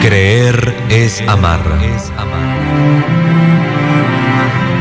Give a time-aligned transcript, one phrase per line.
[0.00, 1.60] Creer es amar.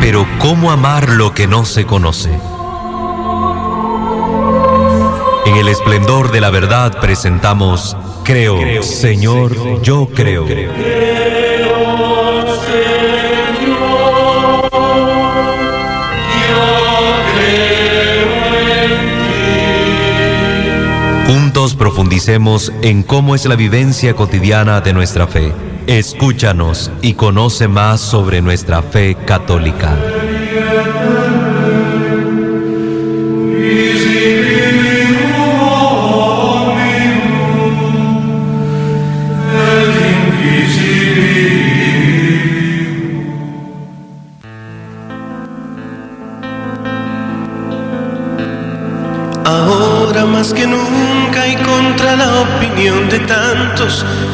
[0.02, 2.32] Pero ¿cómo amar lo que no se conoce?
[5.46, 10.48] En el esplendor de la verdad presentamos Creo, Señor, yo creo.
[21.76, 25.54] Profundicemos en cómo es la vivencia cotidiana de nuestra fe.
[25.88, 29.96] Escúchanos y conoce más sobre nuestra fe católica.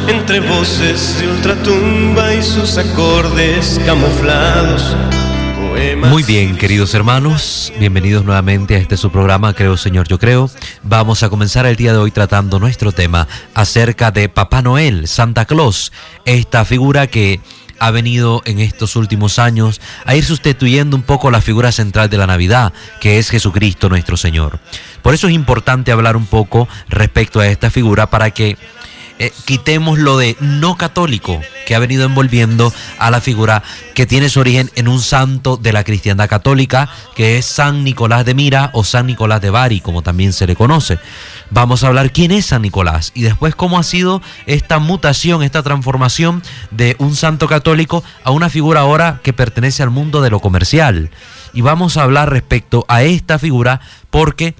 [0.07, 4.95] Entre voces de ultratumba y sus acordes camuflados.
[6.09, 10.49] Muy bien, queridos hermanos, bienvenidos nuevamente a este su programa Creo Señor Yo Creo.
[10.81, 15.45] Vamos a comenzar el día de hoy tratando nuestro tema acerca de Papá Noel, Santa
[15.45, 15.91] Claus,
[16.25, 17.39] esta figura que
[17.77, 22.17] ha venido en estos últimos años a ir sustituyendo un poco la figura central de
[22.17, 24.59] la Navidad, que es Jesucristo nuestro Señor.
[25.03, 28.57] Por eso es importante hablar un poco respecto a esta figura para que
[29.19, 34.29] eh, quitemos lo de no católico que ha venido envolviendo a la figura que tiene
[34.29, 38.71] su origen en un santo de la cristiandad católica, que es San Nicolás de Mira
[38.73, 40.99] o San Nicolás de Bari, como también se le conoce.
[41.51, 45.63] Vamos a hablar quién es San Nicolás y después cómo ha sido esta mutación, esta
[45.63, 50.39] transformación de un santo católico a una figura ahora que pertenece al mundo de lo
[50.39, 51.11] comercial.
[51.53, 54.55] Y vamos a hablar respecto a esta figura porque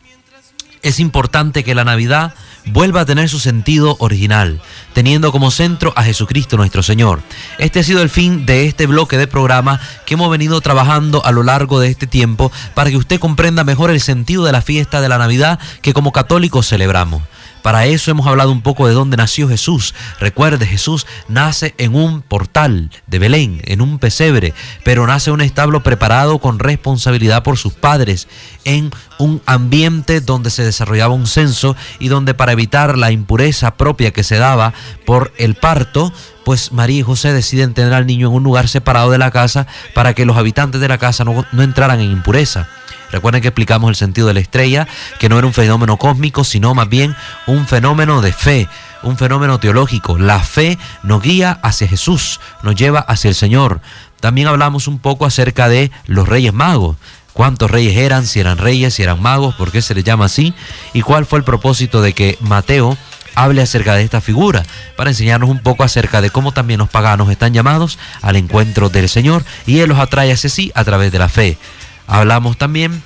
[0.84, 4.62] es importante que la Navidad vuelva a tener su sentido original,
[4.94, 7.22] teniendo como centro a Jesucristo nuestro Señor.
[7.58, 11.32] Este ha sido el fin de este bloque de programa que hemos venido trabajando a
[11.32, 15.02] lo largo de este tiempo para que usted comprenda mejor el sentido de la fiesta
[15.02, 17.22] de la Navidad que como católicos celebramos.
[17.64, 19.96] Para eso hemos hablado un poco de dónde nació Jesús.
[20.20, 24.54] Recuerde, Jesús nace en un portal de Belén, en un pesebre,
[24.84, 28.28] pero nace en un establo preparado con responsabilidad por sus padres,
[28.66, 34.12] en un ambiente donde se desarrollaba un censo y donde para evitar la impureza propia
[34.12, 34.74] que se daba
[35.06, 36.12] por el parto,
[36.44, 39.68] pues María y José deciden tener al niño en un lugar separado de la casa
[39.94, 42.68] para que los habitantes de la casa no, no entraran en impureza.
[43.14, 44.88] Recuerden que explicamos el sentido de la estrella,
[45.20, 47.16] que no era un fenómeno cósmico, sino más bien
[47.46, 48.68] un fenómeno de fe,
[49.04, 50.18] un fenómeno teológico.
[50.18, 53.82] La fe nos guía hacia Jesús, nos lleva hacia el Señor.
[54.20, 56.98] También hablamos un poco acerca de los reyes magos.
[57.34, 58.26] ¿Cuántos reyes eran?
[58.26, 60.56] Si eran reyes, si eran magos, por qué se les llama así
[60.94, 62.98] y cuál fue el propósito de que Mateo
[63.36, 64.64] hable acerca de esta figura,
[64.96, 69.08] para enseñarnos un poco acerca de cómo también los paganos están llamados al encuentro del
[69.08, 71.60] Señor y Él los atrae hacia sí a través de la fe.
[72.08, 73.04] Hablamos también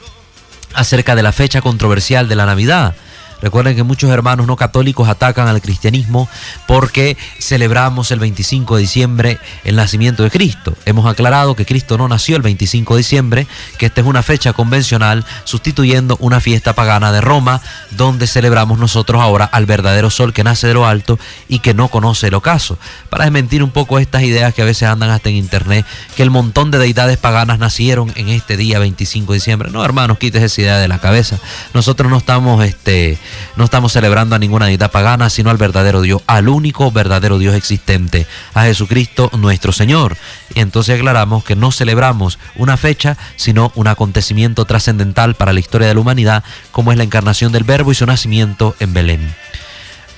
[0.74, 2.96] acerca de la fecha controversial de la Navidad.
[3.42, 6.28] Recuerden que muchos hermanos no católicos atacan al cristianismo
[6.66, 10.74] porque celebramos el 25 de diciembre el nacimiento de Cristo.
[10.86, 13.48] Hemos aclarado que Cristo no nació el 25 de diciembre,
[13.78, 17.62] que esta es una fecha convencional sustituyendo una fiesta pagana de Roma
[17.92, 21.90] donde celebramos nosotros ahora al verdadero sol que nace de lo alto y que no
[21.90, 22.78] conoce el ocaso.
[23.10, 26.30] Para desmentir un poco estas ideas que a veces andan hasta en internet, que el
[26.32, 29.70] montón de deidades paganas nacieron en este día 25 de diciembre.
[29.72, 31.38] No, hermanos, quites esa idea de la cabeza.
[31.74, 33.18] Nosotros no estamos este
[33.56, 37.56] no estamos celebrando a ninguna deidad pagana, sino al verdadero Dios, al único verdadero Dios
[37.56, 40.18] existente, a Jesucristo nuestro Señor.
[40.54, 45.88] Y entonces aclaramos que no celebramos una fecha, sino un acontecimiento trascendental para la historia
[45.88, 49.36] de la humanidad, como es la encarnación del Verbo y su nacimiento en Belén.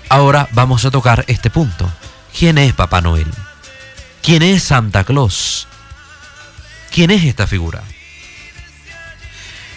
[0.09, 1.89] Ahora vamos a tocar este punto.
[2.37, 3.27] ¿Quién es Papá Noel?
[4.21, 5.67] ¿Quién es Santa Claus?
[6.91, 7.83] ¿Quién es esta figura?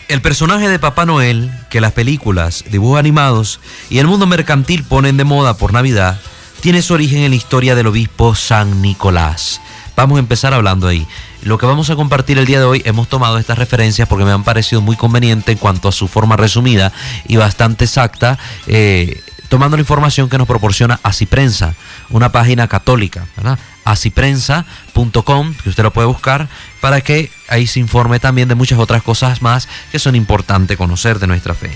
[0.09, 5.17] El personaje de Papá Noel, que las películas, dibujos animados y el mundo mercantil ponen
[5.17, 6.21] de moda por Navidad,
[6.61, 9.61] tiene su origen en la historia del obispo San Nicolás.
[9.97, 11.07] Vamos a empezar hablando ahí.
[11.43, 14.31] Lo que vamos a compartir el día de hoy, hemos tomado estas referencias porque me
[14.31, 16.93] han parecido muy convenientes en cuanto a su forma resumida
[17.27, 21.75] y bastante exacta, eh, tomando la información que nos proporciona Asiprensa,
[22.11, 23.59] una página católica, ¿verdad?
[23.85, 26.49] asiprensa.com, que usted lo puede buscar,
[26.81, 31.19] para que ahí se informe también de muchas otras cosas más que son importantes conocer
[31.19, 31.71] de nuestra fe.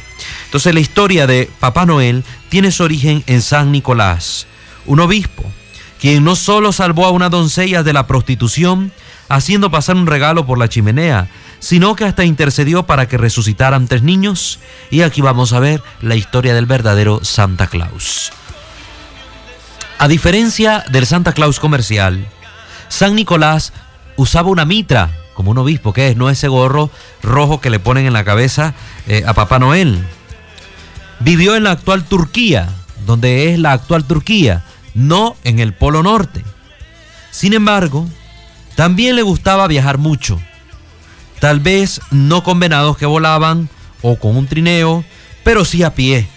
[0.46, 4.46] Entonces la historia de Papá Noel tiene su origen en San Nicolás,
[4.86, 5.44] un obispo,
[6.00, 8.92] quien no solo salvó a una doncella de la prostitución,
[9.28, 14.02] haciendo pasar un regalo por la chimenea, sino que hasta intercedió para que resucitaran tres
[14.02, 14.60] niños.
[14.90, 18.30] Y aquí vamos a ver la historia del verdadero Santa Claus.
[19.98, 22.26] A diferencia del Santa Claus comercial,
[22.88, 23.72] San Nicolás
[24.16, 26.90] usaba una mitra, como un obispo, que es, no ese gorro
[27.22, 28.74] rojo que le ponen en la cabeza
[29.06, 29.98] eh, a Papá Noel.
[31.20, 32.68] Vivió en la actual Turquía,
[33.06, 36.44] donde es la actual Turquía, no en el Polo Norte.
[37.30, 38.06] Sin embargo,
[38.74, 40.38] también le gustaba viajar mucho.
[41.40, 43.70] Tal vez no con venados que volaban
[44.02, 45.04] o con un trineo,
[45.42, 46.28] pero sí a pie.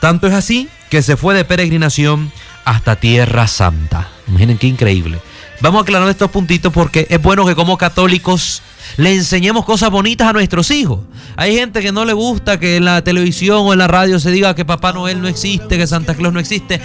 [0.00, 2.32] Tanto es así que se fue de peregrinación
[2.68, 4.08] hasta Tierra Santa.
[4.28, 5.18] Imaginen qué increíble.
[5.62, 8.62] Vamos a aclarar estos puntitos porque es bueno que como católicos
[8.98, 11.00] le enseñemos cosas bonitas a nuestros hijos.
[11.36, 14.30] Hay gente que no le gusta que en la televisión o en la radio se
[14.30, 16.78] diga que Papá Noel no existe, que Santa Claus no existe.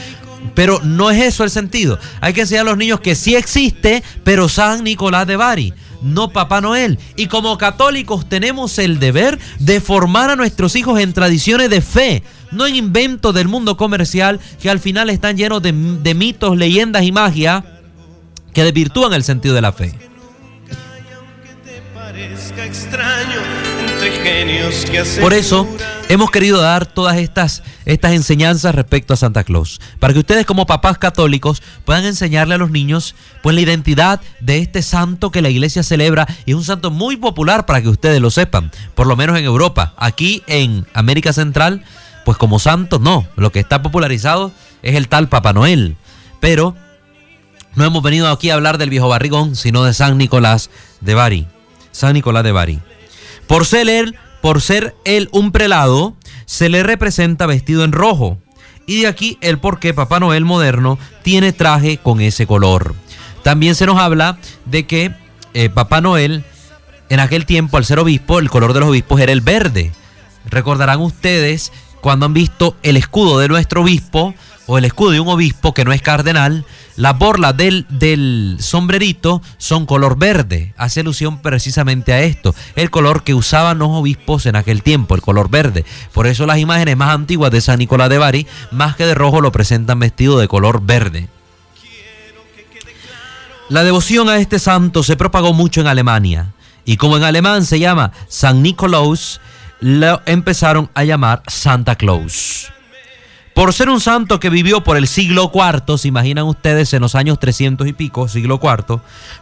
[0.55, 1.99] Pero no es eso el sentido.
[2.21, 6.29] Hay que enseñar a los niños que sí existe, pero San Nicolás de Bari, no
[6.29, 6.99] Papá Noel.
[7.15, 12.23] Y como católicos tenemos el deber de formar a nuestros hijos en tradiciones de fe,
[12.51, 17.11] no en inventos del mundo comercial que al final están llenos de, mitos, leyendas y
[17.11, 17.65] magia
[18.53, 19.97] que desvirtúan el sentido de la fe.
[25.21, 25.67] Por eso
[26.09, 30.65] hemos querido dar todas estas, estas enseñanzas respecto a Santa Claus, para que ustedes como
[30.65, 35.49] papás católicos puedan enseñarle a los niños pues la identidad de este santo que la
[35.49, 39.15] iglesia celebra y es un santo muy popular para que ustedes lo sepan, por lo
[39.15, 39.93] menos en Europa.
[39.97, 41.83] Aquí en América Central,
[42.25, 44.51] pues como santo no, lo que está popularizado
[44.81, 45.95] es el tal Papá Noel,
[46.41, 46.75] pero
[47.75, 51.47] no hemos venido aquí a hablar del viejo barrigón, sino de San Nicolás de Bari.
[51.91, 52.79] San Nicolás de Bari.
[53.47, 58.37] Por ser él, por ser él un prelado, se le representa vestido en rojo.
[58.85, 62.95] Y de aquí el por qué Papá Noel moderno tiene traje con ese color.
[63.43, 65.13] También se nos habla de que
[65.53, 66.43] eh, Papá Noel,
[67.09, 69.91] en aquel tiempo, al ser obispo, el color de los obispos era el verde.
[70.45, 71.71] Recordarán ustedes
[72.03, 74.35] cuando han visto el escudo de nuestro obispo
[74.67, 76.65] o el escudo de un obispo que no es cardenal,
[76.97, 80.73] las borlas del, del sombrerito son color verde.
[80.75, 82.53] Hace alusión precisamente a esto.
[82.75, 85.85] El color que usaban los obispos en aquel tiempo, el color verde.
[86.11, 89.39] Por eso las imágenes más antiguas de San Nicolás de Bari, más que de rojo,
[89.39, 91.29] lo presentan vestido de color verde.
[93.69, 96.51] La devoción a este santo se propagó mucho en Alemania.
[96.83, 99.39] Y como en alemán se llama San Nicolaus,
[99.83, 102.71] lo empezaron a llamar Santa Claus.
[103.53, 107.15] Por ser un santo que vivió por el siglo IV, se imaginan ustedes en los
[107.15, 109.01] años 300 y pico, siglo IV,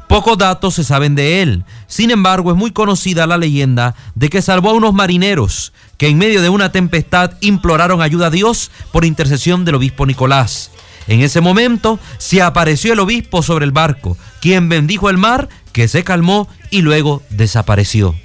[0.09, 1.63] pocos datos se saben de él.
[1.85, 6.17] Sin embargo, es muy conocida la leyenda de que salvó a unos marineros que en
[6.17, 10.71] medio de una tempestad imploraron ayuda a Dios por intercesión del obispo Nicolás.
[11.07, 15.88] En ese momento se apareció el obispo sobre el barco, quien bendijo el mar, que
[15.88, 18.15] se calmó y luego desapareció.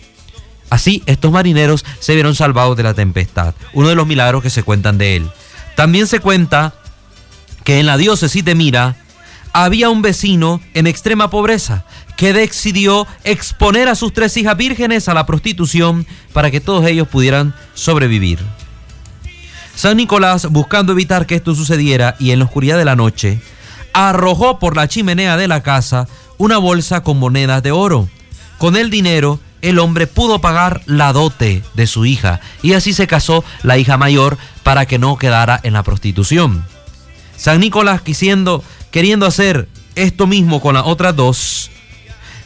[0.70, 4.62] Así, estos marineros se vieron salvados de la tempestad, uno de los milagros que se
[4.62, 5.30] cuentan de él.
[5.76, 6.74] También se cuenta
[7.64, 8.96] que en la diócesis de Mira
[9.52, 11.84] había un vecino en extrema pobreza
[12.16, 17.08] que decidió exponer a sus tres hijas vírgenes a la prostitución para que todos ellos
[17.08, 18.38] pudieran sobrevivir.
[19.74, 23.40] San Nicolás, buscando evitar que esto sucediera y en la oscuridad de la noche,
[23.92, 26.08] arrojó por la chimenea de la casa
[26.38, 28.08] una bolsa con monedas de oro.
[28.58, 33.06] Con el dinero el hombre pudo pagar la dote de su hija y así se
[33.06, 36.64] casó la hija mayor para que no quedara en la prostitución.
[37.36, 41.70] San Nicolás quisiendo, queriendo hacer esto mismo con las otras dos,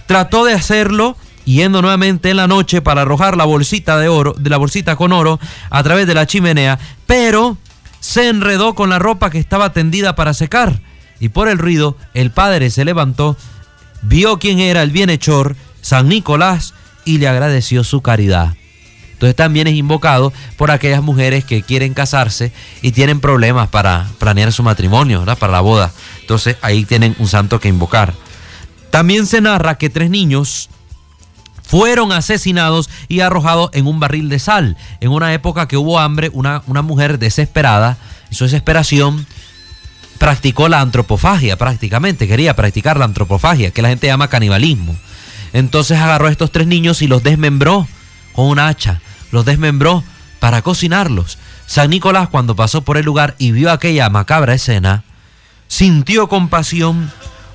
[0.06, 4.50] trató de hacerlo yendo nuevamente en la noche para arrojar la bolsita de oro, de
[4.50, 5.40] la bolsita con oro
[5.70, 7.56] a través de la chimenea, pero
[8.00, 10.80] se enredó con la ropa que estaba tendida para secar
[11.18, 13.36] y por el ruido el padre se levantó,
[14.02, 18.54] vio quién era el bienhechor, San Nicolás, y le agradeció su caridad.
[19.12, 24.50] Entonces también es invocado por aquellas mujeres que quieren casarse y tienen problemas para planear
[24.50, 25.92] su matrimonio, para la boda.
[26.22, 28.14] Entonces ahí tienen un santo que invocar.
[28.90, 30.70] También se narra que tres niños
[31.62, 34.76] fueron asesinados y arrojados en un barril de sal.
[35.00, 37.98] En una época que hubo hambre, una, una mujer desesperada,
[38.30, 39.26] y su desesperación
[40.18, 44.96] practicó la antropofagia prácticamente, quería practicar la antropofagia, que la gente llama canibalismo.
[45.52, 47.88] Entonces agarró a estos tres niños y los desmembró
[48.32, 49.00] con un hacha,
[49.32, 50.04] los desmembró
[50.38, 51.38] para cocinarlos.
[51.66, 55.04] San Nicolás cuando pasó por el lugar y vio aquella macabra escena,
[55.68, 57.10] sintió compasión,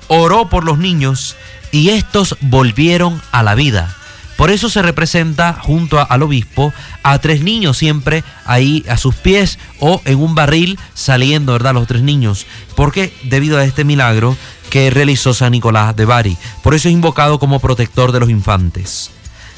[0.08, 1.36] oró por los niños
[1.72, 3.94] y estos volvieron a la vida.
[4.36, 6.72] Por eso se representa junto al obispo
[7.02, 11.72] a tres niños siempre ahí a sus pies o en un barril saliendo, ¿verdad?
[11.72, 12.46] Los tres niños.
[12.74, 14.36] Porque debido a este milagro
[14.70, 16.36] que realizó San Nicolás de Bari.
[16.62, 19.10] Por eso es invocado como protector de los infantes.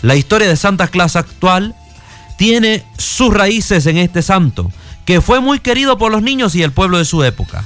[0.03, 1.75] La historia de Santa Claus actual
[2.37, 4.71] tiene sus raíces en este santo,
[5.05, 7.65] que fue muy querido por los niños y el pueblo de su época.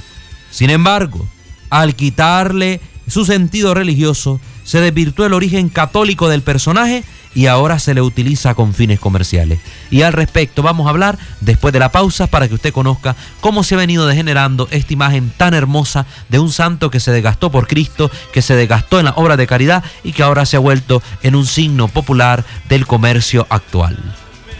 [0.49, 1.27] Sin embargo,
[1.69, 7.03] al quitarle su sentido religioso, se desvirtuó el origen católico del personaje
[7.35, 9.59] y ahora se le utiliza con fines comerciales.
[9.89, 13.63] Y al respecto vamos a hablar después de la pausa para que usted conozca cómo
[13.63, 17.67] se ha venido degenerando esta imagen tan hermosa de un santo que se desgastó por
[17.67, 21.01] Cristo, que se desgastó en la obra de caridad y que ahora se ha vuelto
[21.21, 23.97] en un signo popular del comercio actual.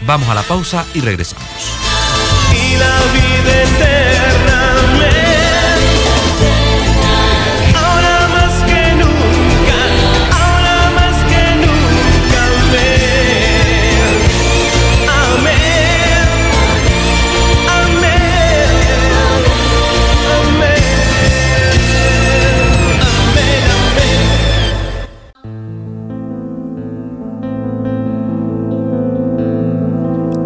[0.06, 1.44] Vamos a la pausa y regresamos.
[2.52, 4.03] Y la vida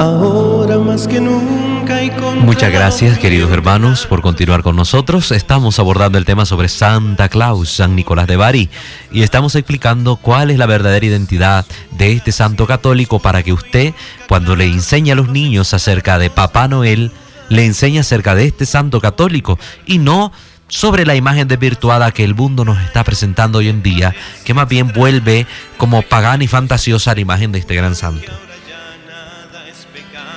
[0.09, 5.33] Ahora más que nunca y con Muchas gracias, queridos hermanos, por continuar con nosotros.
[5.33, 8.71] Estamos abordando el tema sobre Santa Claus, San Nicolás de Bari,
[9.13, 13.93] y estamos explicando cuál es la verdadera identidad de este santo católico para que usted,
[14.29, 17.13] cuando le enseñe a los niños acerca de Papá Noel,
[17.51, 20.33] le enseñe acerca de este santo católico y no
[20.69, 24.15] sobre la imagen desvirtuada que el mundo nos está presentando hoy en día,
[24.47, 25.47] que más bien vuelve
[25.77, 28.48] como pagana y fantasiosa la imagen de este gran santo.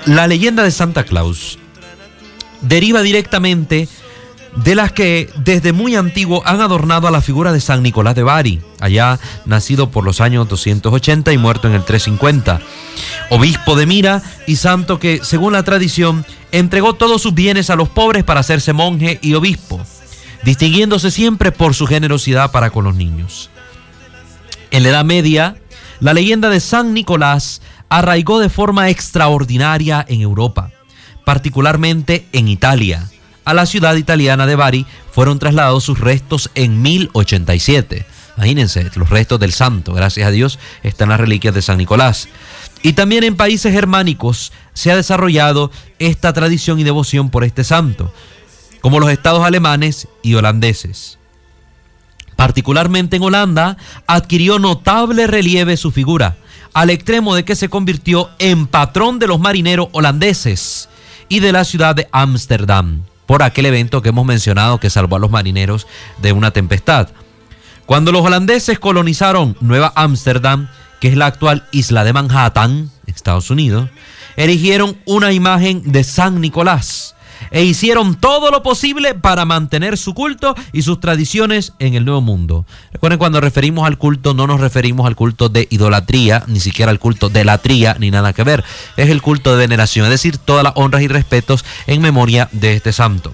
[0.05, 1.59] La leyenda de Santa Claus
[2.61, 3.87] deriva directamente
[4.55, 8.23] de las que desde muy antiguo han adornado a la figura de San Nicolás de
[8.23, 12.59] Bari, allá nacido por los años 280 y muerto en el 350,
[13.29, 17.87] obispo de Mira y santo que, según la tradición, entregó todos sus bienes a los
[17.87, 19.79] pobres para hacerse monje y obispo,
[20.43, 23.49] distinguiéndose siempre por su generosidad para con los niños.
[24.71, 25.57] En la Edad Media,
[25.99, 30.71] la leyenda de San Nicolás arraigó de forma extraordinaria en Europa,
[31.25, 33.09] particularmente en Italia.
[33.43, 38.05] A la ciudad italiana de Bari fueron trasladados sus restos en 1087.
[38.37, 42.29] Imagínense, los restos del santo, gracias a Dios, están las reliquias de San Nicolás.
[42.81, 45.69] Y también en países germánicos se ha desarrollado
[45.99, 48.13] esta tradición y devoción por este santo,
[48.79, 51.19] como los estados alemanes y holandeses.
[52.37, 53.75] Particularmente en Holanda,
[54.07, 56.37] adquirió notable relieve su figura,
[56.73, 60.89] al extremo de que se convirtió en patrón de los marineros holandeses
[61.29, 65.19] y de la ciudad de Ámsterdam, por aquel evento que hemos mencionado que salvó a
[65.19, 65.87] los marineros
[66.21, 67.09] de una tempestad.
[67.85, 73.89] Cuando los holandeses colonizaron Nueva Ámsterdam, que es la actual isla de Manhattan, Estados Unidos,
[74.37, 77.15] erigieron una imagen de San Nicolás
[77.51, 82.21] e hicieron todo lo posible para mantener su culto y sus tradiciones en el Nuevo
[82.21, 82.65] Mundo.
[82.93, 86.99] Recuerden, cuando referimos al culto, no nos referimos al culto de idolatría, ni siquiera al
[86.99, 88.63] culto de latría, ni nada que ver.
[88.97, 92.73] Es el culto de veneración, es decir, todas las honras y respetos en memoria de
[92.73, 93.33] este santo.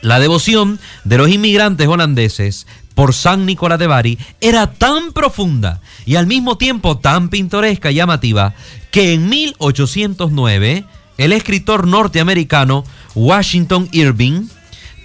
[0.00, 6.16] La devoción de los inmigrantes holandeses por San Nicolás de Bari era tan profunda y
[6.16, 8.54] al mismo tiempo tan pintoresca y llamativa
[8.90, 10.84] que en 1809
[11.18, 12.84] el escritor norteamericano
[13.14, 14.46] Washington Irving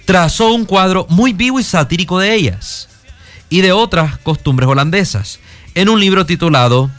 [0.04, 2.88] trazó un cuadro muy vivo y satírico de ellas
[3.50, 5.40] y de otras costumbres holandesas
[5.74, 6.90] en un libro titulado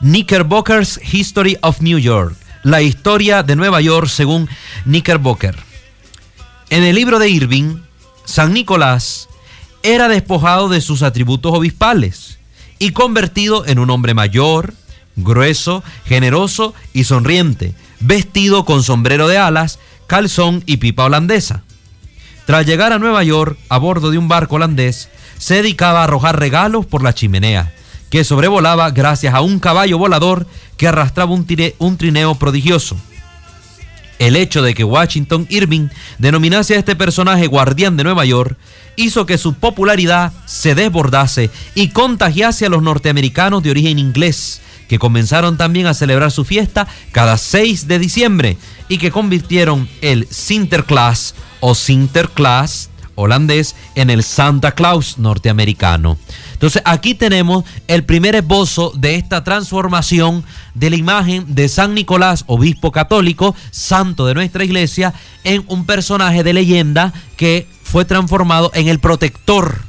[0.00, 4.48] Knickerbocker's History of New York, la historia de Nueva York según
[4.84, 5.56] Knickerbocker.
[6.70, 7.76] En el libro de Irving,
[8.24, 9.28] San Nicolás
[9.82, 12.38] era despojado de sus atributos obispales
[12.78, 14.72] y convertido en un hombre mayor,
[15.16, 21.62] grueso, generoso y sonriente, vestido con sombrero de alas, calzón y pipa holandesa.
[22.46, 26.38] Tras llegar a Nueva York a bordo de un barco holandés, se dedicaba a arrojar
[26.38, 27.72] regalos por la chimenea,
[28.10, 31.46] que sobrevolaba gracias a un caballo volador que arrastraba un,
[31.96, 32.96] trineo prodigioso.
[34.18, 35.88] El hecho de que Washington Irving
[36.18, 38.58] denominase a este personaje guardián de Nueva York
[38.96, 44.60] hizo que su popularidad se desbordase y contagiase a los norteamericanos de origen inglés,
[44.90, 48.56] que comenzaron también a celebrar su fiesta cada 6 de diciembre
[48.88, 56.18] y que convirtieron el Sinterklaas o Sinterklaas holandés en el Santa Claus norteamericano.
[56.54, 60.42] Entonces aquí tenemos el primer esbozo de esta transformación
[60.74, 66.42] de la imagen de San Nicolás, obispo católico, santo de nuestra iglesia, en un personaje
[66.42, 69.82] de leyenda que fue transformado en el protector,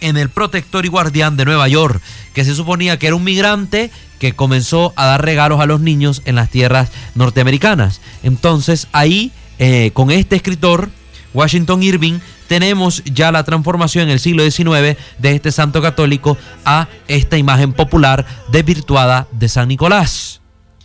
[0.00, 2.00] en el protector y guardián de Nueva York,
[2.34, 6.22] que se suponía que era un migrante que comenzó a dar regalos a los niños
[6.24, 8.00] en las tierras norteamericanas.
[8.22, 10.90] Entonces ahí, eh, con este escritor,
[11.34, 16.88] Washington Irving, tenemos ya la transformación en el siglo XIX de este santo católico a
[17.08, 20.40] esta imagen popular desvirtuada de San Nicolás,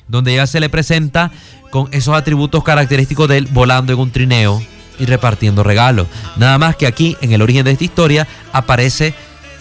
[0.08, 1.32] donde ya se le presenta
[1.70, 4.62] con esos atributos característicos de él volando en un trineo
[5.02, 6.08] y repartiendo regalos.
[6.38, 9.16] Nada más que aquí, en el origen de esta historia, aparece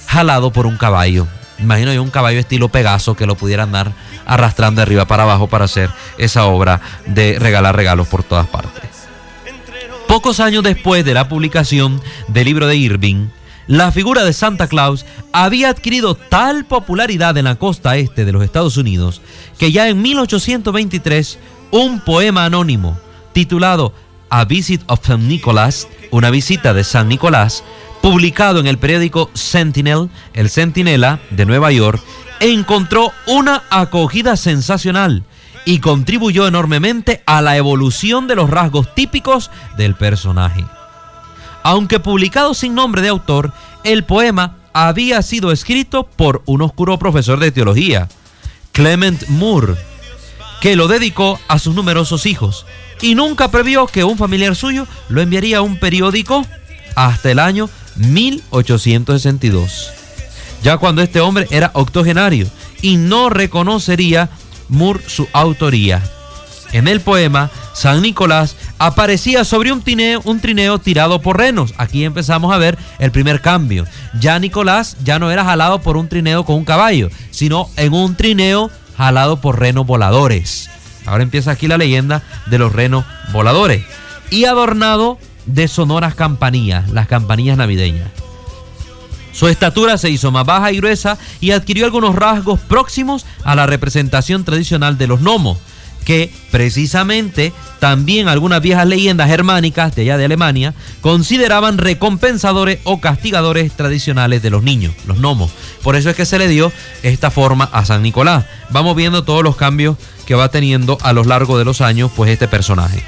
[0.07, 1.27] jalado por un caballo.
[1.59, 3.93] Imagino yo un caballo estilo Pegaso que lo pudieran andar
[4.27, 8.83] arrastrando de arriba para abajo para hacer esa obra de regalar regalos por todas partes.
[10.07, 13.29] Pocos años después de la publicación del libro de Irving,
[13.67, 18.43] la figura de Santa Claus había adquirido tal popularidad en la costa este de los
[18.43, 19.23] Estados Unidos
[19.59, 21.39] que ya en 1823
[21.71, 22.99] un poema anónimo
[23.33, 23.95] titulado
[24.31, 25.19] A Visit of St.
[25.19, 27.65] Nicholas, una visita de San Nicolás,
[28.01, 32.01] publicado en el periódico Sentinel, el Centinela de Nueva York,
[32.41, 35.25] encontró una acogida sensacional
[35.65, 40.65] y contribuyó enormemente a la evolución de los rasgos típicos del personaje.
[41.63, 43.53] Aunque publicado sin nombre de autor,
[43.85, 48.09] el poema había sido escrito por un oscuro profesor de teología,
[48.73, 49.75] Clement Moore,
[50.61, 52.67] que lo dedicó a sus numerosos hijos
[53.01, 56.47] y nunca previó que un familiar suyo lo enviaría a un periódico
[56.95, 59.91] hasta el año 1862,
[60.63, 62.47] ya cuando este hombre era octogenario
[62.83, 64.31] y no reconocería
[64.69, 66.03] Moore su autoría.
[66.73, 71.75] En el poema, San Nicolás aparecía sobre un trineo, un trineo tirado por renos.
[71.79, 73.87] Aquí empezamos a ver el primer cambio.
[74.21, 78.15] Ya Nicolás ya no era jalado por un trineo con un caballo, sino en un
[78.15, 78.71] trineo
[79.01, 80.69] jalado por renos voladores.
[81.07, 83.83] Ahora empieza aquí la leyenda de los renos voladores.
[84.29, 88.11] Y adornado de sonoras campanillas, las campanillas navideñas.
[89.33, 93.65] Su estatura se hizo más baja y gruesa y adquirió algunos rasgos próximos a la
[93.65, 95.57] representación tradicional de los gnomos,
[96.05, 103.73] que precisamente también algunas viejas leyendas germánicas de allá de Alemania consideraban recompensadores o castigadores
[103.73, 105.51] tradicionales de los niños, los gnomos.
[105.83, 108.45] Por eso es que se le dio esta forma a San Nicolás.
[108.71, 112.31] Vamos viendo todos los cambios que va teniendo a lo largo de los años pues
[112.31, 113.03] este personaje.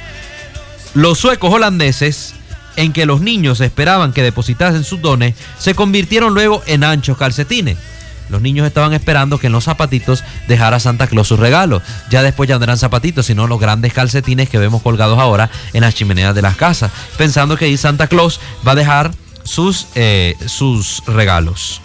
[0.94, 2.34] Los suecos holandeses
[2.76, 7.76] en que los niños esperaban que depositasen sus dones, se convirtieron luego en anchos calcetines.
[8.28, 11.82] Los niños estaban esperando que en los zapatitos dejara Santa Claus sus regalos.
[12.10, 15.82] Ya después ya no eran zapatitos, sino los grandes calcetines que vemos colgados ahora en
[15.82, 19.10] las chimeneas de las casas, pensando que ahí Santa Claus va a dejar
[19.44, 21.80] sus, eh, sus regalos.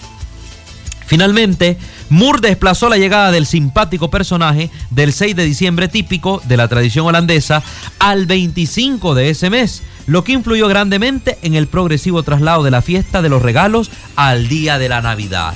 [1.08, 1.78] Finalmente,
[2.10, 7.06] Moore desplazó la llegada del simpático personaje del 6 de diciembre típico de la tradición
[7.06, 7.63] holandesa
[7.97, 12.82] al 25 de ese mes, lo que influyó grandemente en el progresivo traslado de la
[12.82, 15.54] fiesta de los regalos al día de la Navidad.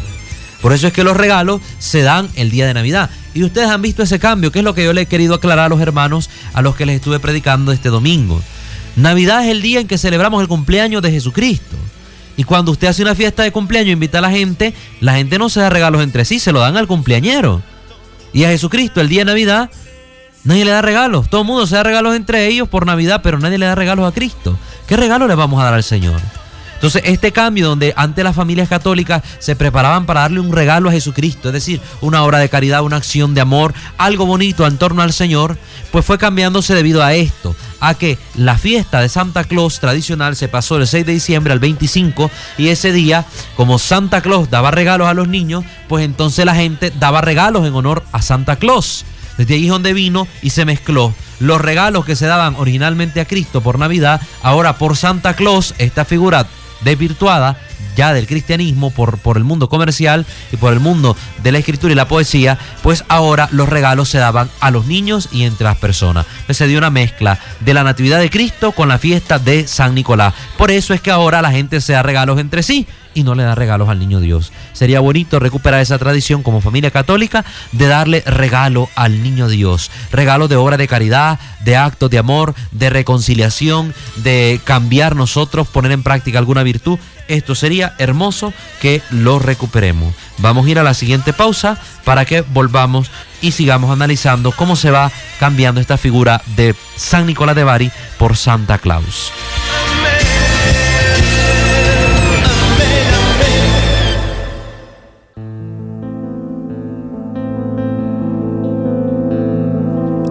[0.61, 3.09] Por eso es que los regalos se dan el día de Navidad.
[3.33, 5.65] Y ustedes han visto ese cambio, que es lo que yo le he querido aclarar
[5.65, 8.41] a los hermanos a los que les estuve predicando este domingo.
[8.95, 11.77] Navidad es el día en que celebramos el cumpleaños de Jesucristo.
[12.37, 15.49] Y cuando usted hace una fiesta de cumpleaños invita a la gente, la gente no
[15.49, 17.61] se da regalos entre sí, se lo dan al cumpleañero.
[18.33, 19.69] Y a Jesucristo el día de Navidad,
[20.43, 21.29] nadie le da regalos.
[21.29, 24.07] Todo el mundo se da regalos entre ellos por Navidad, pero nadie le da regalos
[24.07, 24.57] a Cristo.
[24.87, 26.21] ¿Qué regalo le vamos a dar al Señor?
[26.81, 30.91] Entonces, este cambio donde antes las familias católicas se preparaban para darle un regalo a
[30.91, 35.03] Jesucristo, es decir, una obra de caridad, una acción de amor, algo bonito en torno
[35.03, 35.59] al Señor,
[35.91, 40.47] pues fue cambiándose debido a esto, a que la fiesta de Santa Claus tradicional se
[40.47, 45.07] pasó del 6 de diciembre al 25 y ese día, como Santa Claus daba regalos
[45.07, 49.05] a los niños, pues entonces la gente daba regalos en honor a Santa Claus.
[49.37, 53.25] Desde ahí es donde vino y se mezcló los regalos que se daban originalmente a
[53.25, 56.47] Cristo por Navidad, ahora por Santa Claus, esta figura
[56.81, 57.57] desvirtuada
[57.95, 61.93] ya del cristianismo por, por el mundo comercial y por el mundo de la escritura
[61.93, 65.77] y la poesía, pues ahora los regalos se daban a los niños y entre las
[65.77, 66.25] personas.
[66.49, 70.33] se dio una mezcla de la Natividad de Cristo con la fiesta de San Nicolás.
[70.57, 73.43] Por eso es que ahora la gente se da regalos entre sí y no le
[73.43, 74.51] da regalos al niño Dios.
[74.73, 79.91] Sería bonito recuperar esa tradición como familia católica de darle regalo al niño Dios.
[80.11, 85.91] Regalo de obra de caridad, de actos de amor, de reconciliación, de cambiar nosotros, poner
[85.91, 86.99] en práctica alguna virtud.
[87.31, 90.13] Esto sería hermoso que lo recuperemos.
[90.39, 93.09] Vamos a ir a la siguiente pausa para que volvamos
[93.41, 98.35] y sigamos analizando cómo se va cambiando esta figura de San Nicolás de Bari por
[98.35, 99.31] Santa Claus.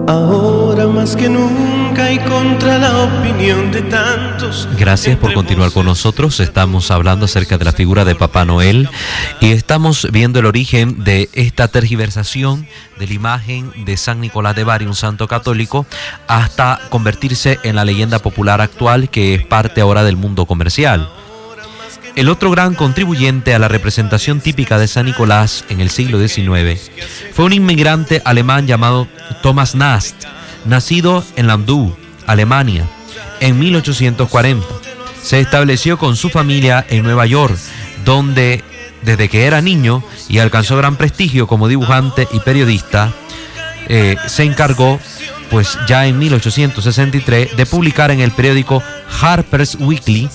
[0.05, 4.67] Ahora más que nunca y contra la opinión de tantos.
[4.77, 6.39] Gracias por continuar con nosotros.
[6.39, 8.89] Estamos hablando acerca de la figura de Papá Noel
[9.39, 14.63] y estamos viendo el origen de esta tergiversación de la imagen de San Nicolás de
[14.63, 15.85] Bari, un santo católico,
[16.27, 21.09] hasta convertirse en la leyenda popular actual que es parte ahora del mundo comercial.
[22.15, 26.91] El otro gran contribuyente a la representación típica de San Nicolás en el siglo XIX
[27.33, 29.07] fue un inmigrante alemán llamado
[29.41, 30.25] Thomas Nast,
[30.65, 31.95] nacido en Landau,
[32.27, 32.87] Alemania,
[33.39, 34.65] en 1840.
[35.21, 37.57] Se estableció con su familia en Nueva York,
[38.05, 38.63] donde
[39.01, 43.11] desde que era niño y alcanzó gran prestigio como dibujante y periodista,
[43.87, 44.99] eh, se encargó,
[45.49, 48.81] pues ya en 1863, de publicar en el periódico
[49.21, 50.29] Harper's Weekly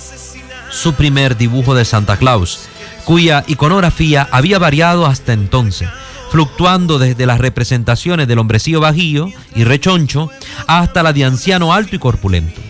[0.71, 2.69] su primer dibujo de Santa Claus,
[3.05, 5.89] cuya iconografía había variado hasta entonces,
[6.31, 10.31] fluctuando desde las representaciones del hombrecillo bajío y rechoncho
[10.67, 12.61] hasta la de anciano alto y corpulento.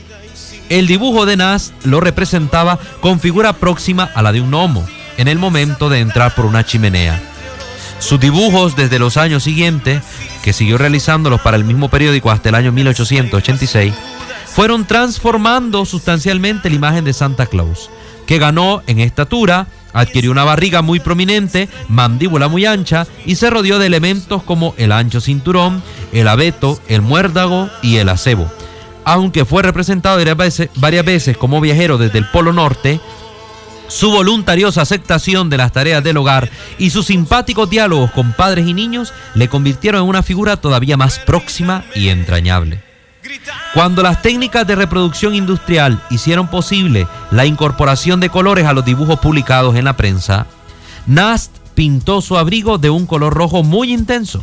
[0.69, 4.85] El dibujo de Nas lo representaba con figura próxima a la de un gnomo
[5.17, 7.21] en el momento de entrar por una chimenea.
[7.99, 10.03] Sus dibujos desde los años siguientes,
[10.43, 13.95] que siguió realizándolos para el mismo periódico hasta el año 1886,
[14.45, 17.91] fueron transformando sustancialmente la imagen de Santa Claus,
[18.27, 19.67] que ganó en estatura,
[19.97, 24.93] adquirió una barriga muy prominente, mandíbula muy ancha y se rodeó de elementos como el
[24.93, 25.83] ancho cinturón,
[26.13, 28.51] el abeto, el muérdago y el acebo.
[29.05, 30.19] Aunque fue representado
[30.77, 33.01] varias veces como viajero desde el Polo Norte,
[33.89, 38.75] su voluntariosa aceptación de las tareas del hogar y sus simpáticos diálogos con padres y
[38.75, 42.86] niños le convirtieron en una figura todavía más próxima y entrañable.
[43.75, 49.21] Cuando las técnicas de reproducción industrial hicieron posible la incorporación de colores a los dibujos
[49.21, 50.47] publicados en la prensa,
[51.07, 54.43] Nast pintó su abrigo de un color rojo muy intenso.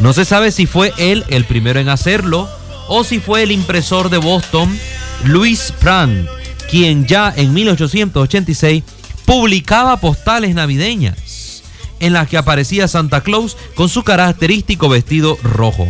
[0.00, 2.48] No se sabe si fue él el primero en hacerlo
[2.88, 4.76] o si fue el impresor de Boston,
[5.24, 6.26] Louis Prang,
[6.70, 8.84] quien ya en 1886
[9.24, 11.62] publicaba postales navideñas
[12.00, 15.86] en las que aparecía Santa Claus con su característico vestido rojo.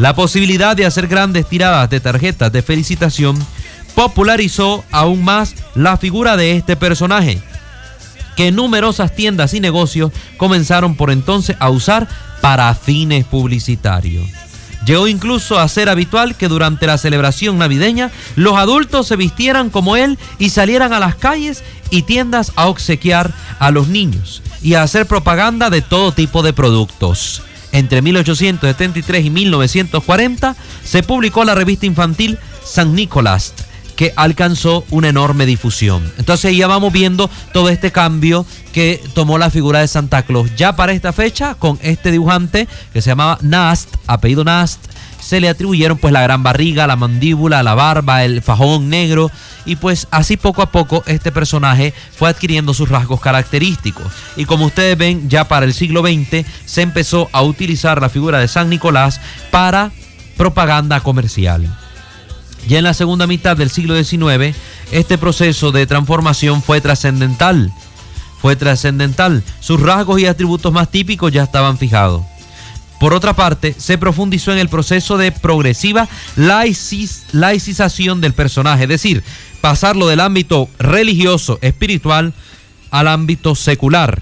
[0.00, 3.36] La posibilidad de hacer grandes tiradas de tarjetas de felicitación
[3.94, 7.38] popularizó aún más la figura de este personaje,
[8.34, 12.08] que numerosas tiendas y negocios comenzaron por entonces a usar
[12.40, 14.26] para fines publicitarios.
[14.86, 19.96] Llegó incluso a ser habitual que durante la celebración navideña los adultos se vistieran como
[19.96, 24.82] él y salieran a las calles y tiendas a obsequiar a los niños y a
[24.82, 31.86] hacer propaganda de todo tipo de productos entre 1873 y 1940 se publicó la revista
[31.86, 33.54] infantil San Nicolás,
[33.96, 36.10] que alcanzó una enorme difusión.
[36.18, 40.54] Entonces ya vamos viendo todo este cambio que tomó la figura de Santa Claus.
[40.56, 44.80] Ya para esta fecha, con este dibujante que se llamaba Nast, apellido Nast,
[45.30, 49.30] se le atribuyeron pues la gran barriga, la mandíbula, la barba, el fajón negro
[49.64, 54.12] y pues así poco a poco este personaje fue adquiriendo sus rasgos característicos.
[54.34, 58.40] Y como ustedes ven, ya para el siglo XX se empezó a utilizar la figura
[58.40, 59.20] de San Nicolás
[59.52, 59.92] para
[60.36, 61.78] propaganda comercial.
[62.66, 64.56] Ya en la segunda mitad del siglo XIX,
[64.90, 67.72] este proceso de transformación fue trascendental.
[68.42, 69.44] Fue trascendental.
[69.60, 72.22] Sus rasgos y atributos más típicos ya estaban fijados.
[73.00, 79.24] Por otra parte, se profundizó en el proceso de progresiva laicización del personaje, es decir,
[79.62, 82.34] pasarlo del ámbito religioso, espiritual,
[82.90, 84.20] al ámbito secular.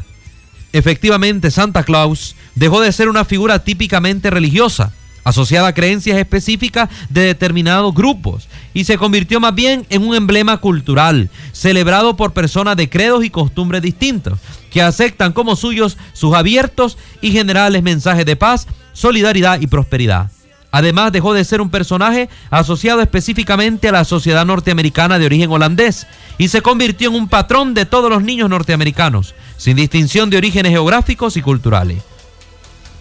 [0.72, 4.92] Efectivamente, Santa Claus dejó de ser una figura típicamente religiosa,
[5.24, 10.58] asociada a creencias específicas de determinados grupos, y se convirtió más bien en un emblema
[10.58, 14.38] cultural, celebrado por personas de credos y costumbres distintos,
[14.70, 20.30] que aceptan como suyos sus abiertos y generales mensajes de paz, solidaridad y prosperidad.
[20.70, 26.06] Además, dejó de ser un personaje asociado específicamente a la sociedad norteamericana de origen holandés
[26.36, 30.72] y se convirtió en un patrón de todos los niños norteamericanos, sin distinción de orígenes
[30.72, 32.02] geográficos y culturales.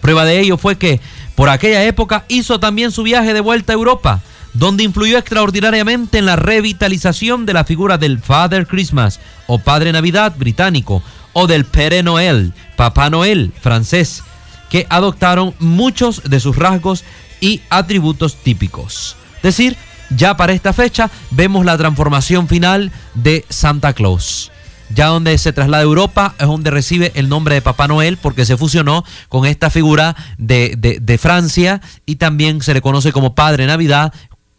[0.00, 1.00] Prueba de ello fue que,
[1.38, 4.22] por aquella época, hizo también su viaje de vuelta a Europa,
[4.54, 10.34] donde influyó extraordinariamente en la revitalización de la figura del Father Christmas o Padre Navidad
[10.36, 11.00] británico
[11.34, 14.24] o del Père Noël, Papá Noel francés,
[14.68, 17.04] que adoptaron muchos de sus rasgos
[17.40, 19.14] y atributos típicos.
[19.36, 19.76] Es decir,
[20.10, 24.50] ya para esta fecha vemos la transformación final de Santa Claus.
[24.94, 28.44] Ya donde se traslada a Europa es donde recibe el nombre de Papá Noel porque
[28.44, 34.12] se fusionó con esta figura de, Francia y también se le conoce como Padre Navidad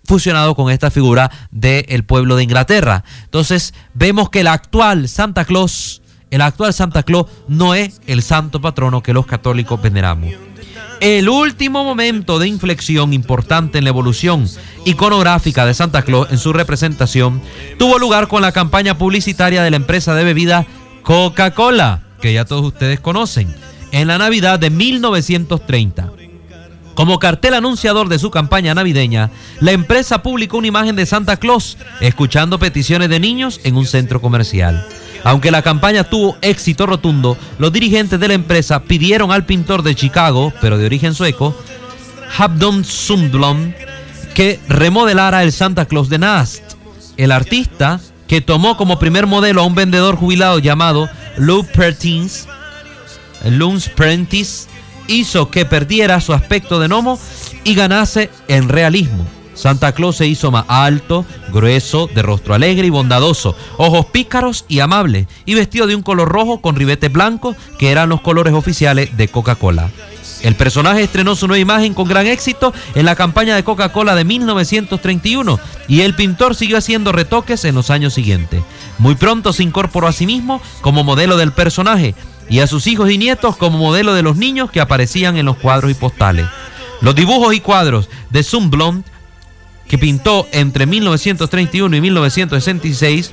[0.05, 3.03] fusionado con esta figura del pueblo de Inglaterra.
[3.25, 8.61] Entonces vemos que el actual Santa Claus, el actual Santa Claus no es el santo
[8.61, 10.48] patrono que los católicos veneramos.
[11.01, 14.49] El último momento de inflexión importante en la evolución
[14.83, 17.41] iconográfica de Santa Claus en su representación
[17.77, 20.65] tuvo lugar con la campaña publicitaria de la empresa de bebida
[21.03, 23.55] Coca-Cola, que ya todos ustedes conocen,
[23.91, 26.11] en la Navidad de 1930.
[26.95, 29.31] Como cartel anunciador de su campaña navideña,
[29.61, 34.19] la empresa publicó una imagen de Santa Claus escuchando peticiones de niños en un centro
[34.19, 34.85] comercial.
[35.23, 39.95] Aunque la campaña tuvo éxito rotundo, los dirigentes de la empresa pidieron al pintor de
[39.95, 41.55] Chicago, pero de origen sueco,
[42.37, 43.73] Habdon Sundblom,
[44.33, 46.63] que remodelara el Santa Claus de Nast.
[47.17, 52.47] El artista, que tomó como primer modelo a un vendedor jubilado llamado Lou Pertins,
[53.95, 54.67] Prentice,
[55.07, 57.19] hizo que perdiera su aspecto de gnomo
[57.63, 59.25] y ganase en realismo.
[59.59, 64.79] Santa Claus se hizo más alto, grueso, de rostro alegre y bondadoso, ojos pícaros y
[64.79, 69.17] amables, y vestido de un color rojo con ribete blanco, que eran los colores oficiales
[69.17, 69.89] de Coca-Cola.
[70.43, 74.23] El personaje estrenó su nueva imagen con gran éxito en la campaña de Coca-Cola de
[74.23, 78.63] 1931 y el pintor siguió haciendo retoques en los años siguientes.
[78.97, 82.15] Muy pronto se incorporó a sí mismo como modelo del personaje
[82.49, 85.57] y a sus hijos y nietos como modelo de los niños que aparecían en los
[85.57, 86.47] cuadros y postales.
[87.01, 89.03] Los dibujos y cuadros de Sundblom,
[89.89, 93.31] que pintó entre 1931 y 1966,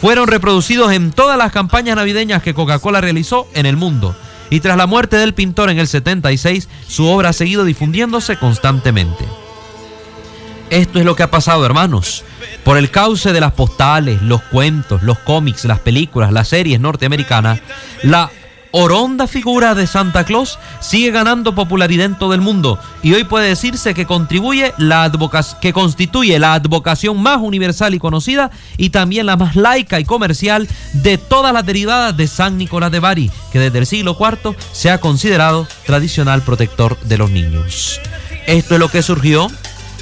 [0.00, 4.16] fueron reproducidos en todas las campañas navideñas que Coca-Cola realizó en el mundo.
[4.50, 9.26] Y tras la muerte del pintor en el 76, su obra ha seguido difundiéndose constantemente.
[10.70, 12.24] Esto es lo que ha pasado, hermanos.
[12.64, 17.60] Por el cauce de las postales, los cuentos, los cómics, las películas, las series norteamericanas,
[18.02, 18.30] la
[18.70, 23.48] oronda figura de Santa Claus sigue ganando popularidad en todo el mundo y hoy puede
[23.48, 25.10] decirse que contribuye la
[25.60, 30.68] que constituye la advocación más universal y conocida y también la más laica y comercial
[30.92, 34.90] de todas las derivadas de San Nicolás de Bari, que desde el siglo IV se
[34.90, 38.00] ha considerado tradicional protector de los niños.
[38.46, 39.48] Esto es lo que surgió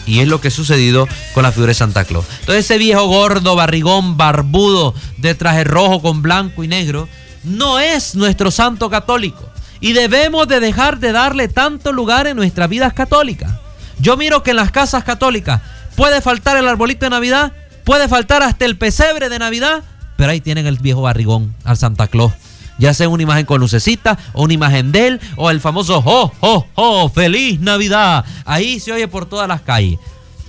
[0.07, 2.25] y es lo que ha sucedido con la figura de Santa Claus.
[2.41, 7.09] Entonces ese viejo gordo, barrigón, barbudo, de traje rojo con blanco y negro,
[7.47, 9.49] no es nuestro santo católico.
[9.81, 13.53] Y debemos de dejar de darle tanto lugar en nuestras vidas católicas.
[13.99, 15.63] Yo miro que en las casas católicas
[15.95, 17.53] puede faltar el arbolito de Navidad,
[17.85, 19.83] puede faltar hasta el pesebre de Navidad,
[20.17, 22.33] pero ahí tienen el viejo barrigón al Santa Claus.
[22.79, 26.31] Ya sea una imagen con lucecita, o una imagen de él, o el famoso ¡Oh,
[26.41, 27.09] oh, oh!
[27.09, 28.25] ¡Feliz Navidad!
[28.45, 29.99] Ahí se oye por todas las calles.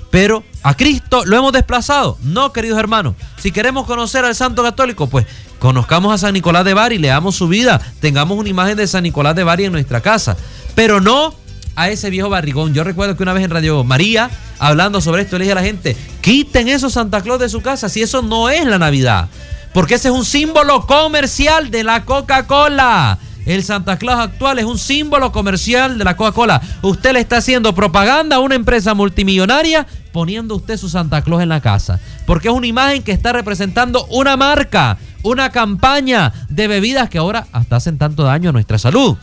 [0.09, 2.17] Pero a Cristo lo hemos desplazado.
[2.21, 3.15] No, queridos hermanos.
[3.37, 5.25] Si queremos conocer al Santo Católico, pues
[5.59, 9.35] conozcamos a San Nicolás de Bari, leamos su vida, tengamos una imagen de San Nicolás
[9.35, 10.37] de Bari en nuestra casa.
[10.75, 11.33] Pero no
[11.75, 12.73] a ese viejo barrigón.
[12.73, 15.63] Yo recuerdo que una vez en Radio María, hablando sobre esto, le dije a la
[15.63, 19.29] gente, quiten eso Santa Claus de su casa, si eso no es la Navidad.
[19.73, 23.19] Porque ese es un símbolo comercial de la Coca-Cola.
[23.47, 26.61] El Santa Claus actual es un símbolo comercial de la Coca-Cola.
[26.81, 31.47] Usted le está haciendo propaganda a una empresa multimillonaria poniendo usted su Santa Claus en
[31.47, 32.01] la casa.
[32.25, 37.47] Porque es una imagen que está representando una marca, una campaña de bebidas que ahora
[37.53, 39.15] hasta hacen tanto daño a nuestra salud.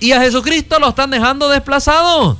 [0.00, 2.38] Y a Jesucristo lo están dejando desplazado.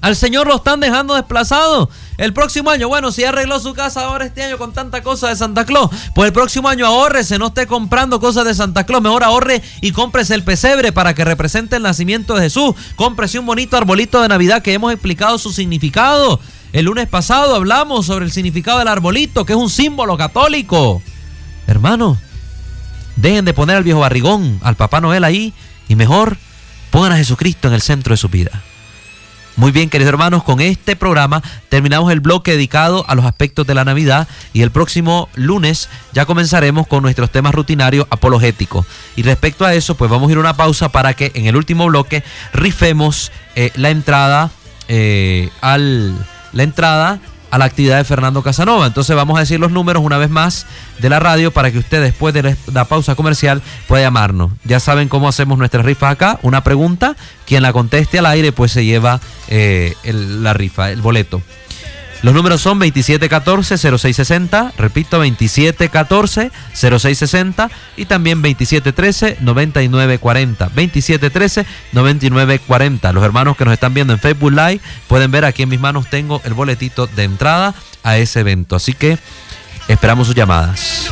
[0.00, 1.90] Al Señor lo están dejando desplazado.
[2.20, 5.36] El próximo año, bueno, si arregló su casa ahora este año con tanta cosa de
[5.36, 9.24] Santa Claus, pues el próximo año ahorrese, no esté comprando cosas de Santa Claus, mejor
[9.24, 12.74] ahorre y cómprese el pesebre para que represente el nacimiento de Jesús.
[12.94, 16.40] Cómprese un bonito arbolito de Navidad que hemos explicado su significado.
[16.74, 21.00] El lunes pasado hablamos sobre el significado del arbolito, que es un símbolo católico.
[21.66, 22.18] Hermano,
[23.16, 25.54] dejen de poner al viejo barrigón, al Papá Noel ahí,
[25.88, 26.36] y mejor
[26.90, 28.62] pongan a Jesucristo en el centro de su vida.
[29.60, 33.74] Muy bien, queridos hermanos, con este programa terminamos el bloque dedicado a los aspectos de
[33.74, 38.86] la Navidad y el próximo lunes ya comenzaremos con nuestros temas rutinarios apologéticos.
[39.16, 41.56] Y respecto a eso, pues vamos a ir a una pausa para que en el
[41.56, 44.50] último bloque rifemos eh, la entrada
[44.88, 46.14] eh, al
[46.52, 47.20] la entrada
[47.50, 48.86] a la actividad de Fernando Casanova.
[48.86, 50.66] Entonces vamos a decir los números una vez más
[50.98, 54.52] de la radio para que usted después de la pausa comercial pueda llamarnos.
[54.64, 56.38] Ya saben cómo hacemos nuestras rifas acá.
[56.42, 61.42] Una pregunta, quien la conteste al aire pues se lleva eh, la rifa, el boleto.
[62.22, 70.70] Los números son 2714-0660, repito, 2714-0660 y también 2713-9940.
[71.92, 73.12] 2713-9940.
[73.12, 76.10] Los hermanos que nos están viendo en Facebook Live pueden ver aquí en mis manos
[76.10, 78.76] tengo el boletito de entrada a ese evento.
[78.76, 79.18] Así que
[79.88, 81.10] esperamos sus llamadas.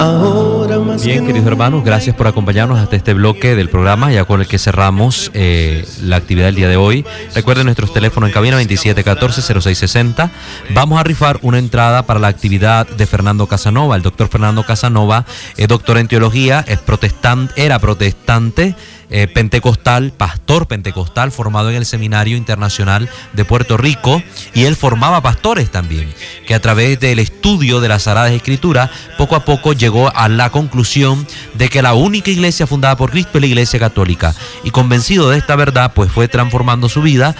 [0.00, 0.76] Ahora
[1.46, 5.86] hermanos, gracias por acompañarnos hasta este bloque del programa, ya con el que cerramos eh,
[6.02, 7.04] la actividad del día de hoy.
[7.34, 10.30] Recuerden nuestros teléfonos en cabina 2714-0660.
[10.70, 13.96] Vamos a rifar una entrada para la actividad de Fernando Casanova.
[13.96, 15.24] El doctor Fernando Casanova
[15.56, 18.76] es doctor en teología, es protestante, era protestante
[19.10, 24.22] eh, pentecostal, pastor pentecostal, formado en el Seminario Internacional de Puerto Rico,
[24.54, 26.12] y él formaba pastores también,
[26.46, 30.50] que a través del estudio de las Sagradas Escrituras, poco a poco llegó a la
[30.50, 35.30] conclusión de que la única iglesia fundada por Cristo es la iglesia católica, y convencido
[35.30, 37.34] de esta verdad, pues fue transformando su vida,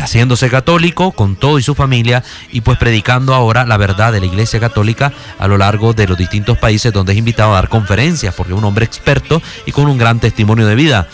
[0.00, 4.26] haciéndose católico con todo y su familia, y pues predicando ahora la verdad de la
[4.26, 8.34] iglesia católica a lo largo de los distintos países donde es invitado a dar conferencias,
[8.34, 11.08] porque es un hombre experto y con un gran testimonio de vida.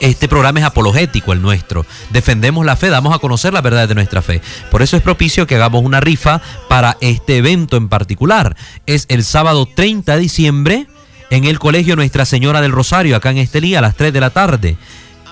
[0.00, 1.84] Este programa es apologético el nuestro.
[2.10, 4.40] Defendemos la fe, damos a conocer la verdad de nuestra fe.
[4.70, 8.56] Por eso es propicio que hagamos una rifa para este evento en particular.
[8.86, 10.86] Es el sábado 30 de diciembre
[11.28, 14.30] en el Colegio Nuestra Señora del Rosario, acá en Estelí, a las 3 de la
[14.30, 14.76] tarde.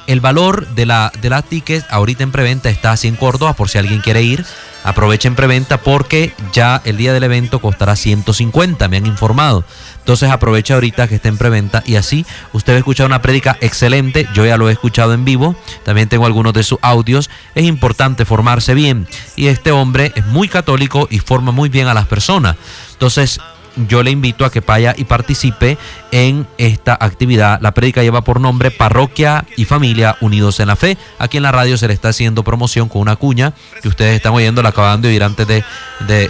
[0.09, 3.69] El valor de la, de la ticket ahorita en preventa está así en Córdoba, por
[3.69, 4.43] si alguien quiere ir.
[4.83, 9.65] Aprovechen preventa porque ya el día del evento costará 150, me han informado.
[9.99, 13.59] Entonces aprovecha ahorita que esté en preventa y así usted va a escuchar una prédica
[13.61, 14.27] excelente.
[14.33, 17.29] Yo ya lo he escuchado en vivo, también tengo algunos de sus audios.
[17.55, 21.93] Es importante formarse bien y este hombre es muy católico y forma muy bien a
[21.93, 22.57] las personas.
[22.93, 23.41] Entonces
[23.87, 25.79] yo le invito a que vaya y participe
[26.11, 27.61] en esta actividad.
[27.61, 30.99] La prédica lleva por nombre Parroquia y Familia Unidos en la Fe.
[31.19, 34.33] Aquí en la radio se le está haciendo promoción con una cuña que ustedes están
[34.33, 35.65] oyendo, la acaban de oír antes de,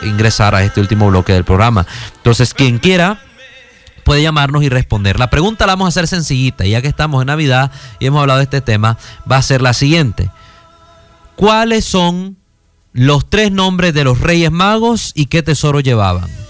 [0.03, 1.87] ingresar a este último bloque del programa.
[2.17, 3.21] Entonces, quien quiera
[4.05, 5.19] puede llamarnos y responder.
[5.19, 8.39] La pregunta la vamos a hacer sencillita, ya que estamos en Navidad y hemos hablado
[8.39, 8.99] de este tema,
[9.31, 10.31] va a ser la siguiente.
[11.37, 12.37] ¿Cuáles son
[12.93, 16.48] los tres nombres de los Reyes Magos y qué tesoro llevaban?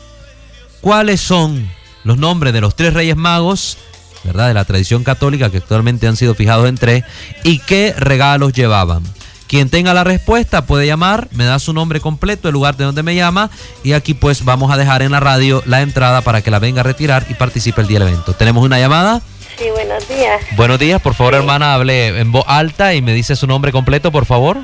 [0.81, 1.71] Cuáles son
[2.05, 3.79] los nombres de los tres reyes magos,
[4.25, 4.49] ¿verdad?
[4.49, 7.05] De la tradición católica que actualmente han sido fijados en tres,
[7.45, 9.03] y qué regalos llevaban.
[9.47, 13.03] Quien tenga la respuesta puede llamar, me da su nombre completo, el lugar de donde
[13.03, 13.51] me llama,
[13.83, 16.81] y aquí pues vamos a dejar en la radio la entrada para que la venga
[16.81, 18.35] a retirar y participe el día del evento.
[18.35, 19.23] ¿Tenemos una llamada?
[19.57, 20.41] Sí, buenos días.
[20.55, 24.13] Buenos días, por favor, hermana, hable en voz alta y me dice su nombre completo,
[24.13, 24.59] por favor.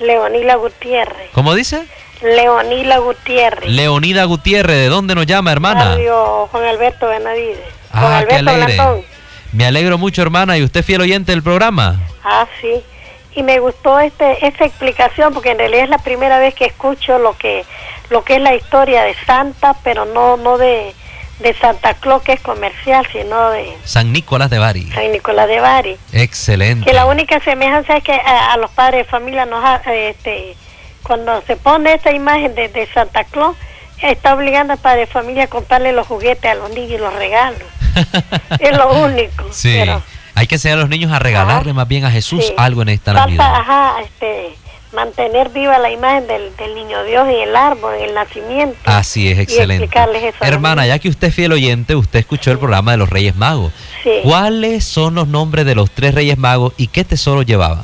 [0.00, 1.30] Leonila Gutiérrez.
[1.32, 1.86] ¿Cómo dice?
[2.22, 3.70] Leonila Gutiérrez.
[3.70, 5.90] Leonida Gutiérrez, ¿de dónde nos llama, hermana?
[5.90, 7.58] Radio Juan Alberto Benavides.
[7.92, 8.74] Ah, Juan qué Alberto alegre.
[8.74, 9.02] Blasón.
[9.52, 10.58] Me alegro mucho, hermana.
[10.58, 12.00] ¿Y usted fiel oyente del programa?
[12.24, 12.82] Ah, sí.
[13.34, 17.18] Y me gustó este esta explicación porque en realidad es la primera vez que escucho
[17.18, 17.64] lo que
[18.10, 20.92] lo que es la historia de Santa, pero no no de,
[21.38, 24.90] de Santa Claus que es comercial, sino de San Nicolás de Bari.
[24.92, 25.96] San Nicolás de Bari.
[26.12, 26.84] Excelente.
[26.84, 30.56] Que la única semejanza es que a, a los padres de familia nos ha- este
[31.08, 33.56] cuando se pone esta imagen de, de Santa Claus
[34.00, 37.12] está obligando al padre de familia a comprarle los juguetes a los niños y los
[37.14, 37.62] regalos.
[38.60, 39.46] es lo único.
[39.50, 39.74] Sí.
[39.80, 40.00] pero-
[40.36, 41.74] Hay que enseñar a los niños a regalarle Ajá.
[41.80, 42.54] más bien a Jesús Sí.
[42.56, 43.54] algo en esta Falta, Navidad.
[43.60, 44.54] ajá, este,
[44.94, 48.78] mantener viva la imagen del, del niño Dios en el árbol, en el nacimiento.
[48.84, 49.84] Así es, Y excelente.
[49.84, 52.98] explicarles eso a Hermana, ya que usted es fiel oyente, usted escuchó el programa de
[52.98, 53.72] los Reyes Magos.
[54.04, 54.12] Sí.
[54.22, 57.82] ¿Cuáles son los nombres de los tres Reyes Magos y qué tesoro llevaban?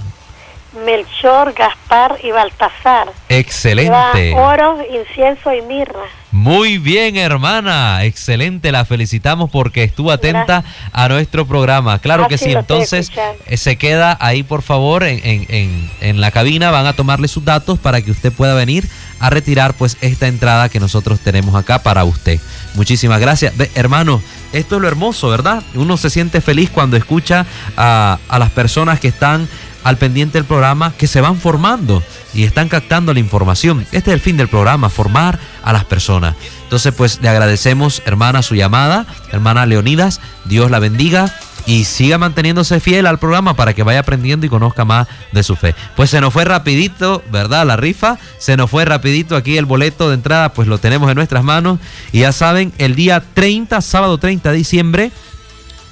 [0.85, 3.09] Melchor, Gaspar y Baltasar.
[3.29, 4.35] Excelente.
[4.35, 6.01] Oro, incienso y mirra.
[6.31, 8.05] Muy bien, hermana.
[8.05, 8.73] Excelente.
[8.73, 11.99] La felicitamos porque estuvo atenta a nuestro programa.
[12.01, 13.11] Claro Ah, que sí, Entonces,
[13.47, 16.70] eh, se queda ahí, por favor, en, en- en- en la cabina.
[16.73, 18.88] Van a tomarle sus datos para que usted pueda venir
[19.20, 22.40] a retirar pues esta entrada que nosotros tenemos acá para usted.
[22.75, 23.57] Muchísimas gracias.
[23.57, 24.20] Ve, hermano,
[24.53, 25.62] esto es lo hermoso, ¿verdad?
[25.75, 29.49] Uno se siente feliz cuando escucha a, a las personas que están
[29.85, 32.03] al pendiente del programa, que se van formando
[32.35, 33.87] y están captando la información.
[33.92, 36.35] Este es el fin del programa, formar a las personas.
[36.64, 41.33] Entonces, pues le agradecemos, hermana, su llamada, hermana Leonidas, Dios la bendiga
[41.66, 45.57] y siga manteniéndose fiel al programa para que vaya aprendiendo y conozca más de su
[45.57, 45.75] fe.
[45.97, 47.66] Pues se nos fue rapidito, ¿verdad?
[47.66, 51.16] La rifa, se nos fue rapidito aquí el boleto de entrada, pues lo tenemos en
[51.16, 51.79] nuestras manos
[52.12, 55.12] y ya saben, el día 30, sábado 30 de diciembre,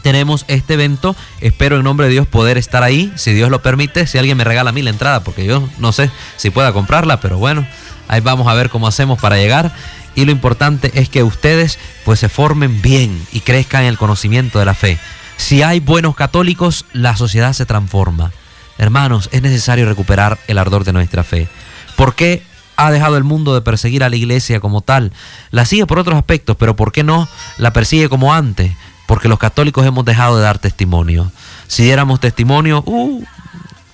[0.02, 1.16] tenemos este evento.
[1.40, 4.06] Espero en nombre de Dios poder estar ahí, si Dios lo permite.
[4.06, 7.20] Si alguien me regala a mí la entrada, porque yo no sé si pueda comprarla,
[7.20, 7.66] pero bueno,
[8.08, 9.72] ahí vamos a ver cómo hacemos para llegar.
[10.14, 14.58] Y lo importante es que ustedes pues se formen bien y crezcan en el conocimiento
[14.58, 14.98] de la fe.
[15.38, 18.32] Si hay buenos católicos, la sociedad se transforma.
[18.78, 21.48] Hermanos, es necesario recuperar el ardor de nuestra fe.
[21.96, 22.42] ¿Por qué
[22.76, 25.12] ha dejado el mundo de perseguir a la iglesia como tal?
[25.50, 27.28] La sigue por otros aspectos, pero ¿por qué no
[27.58, 28.72] la persigue como antes?
[29.06, 31.30] Porque los católicos hemos dejado de dar testimonio.
[31.66, 33.22] Si diéramos testimonio, uh,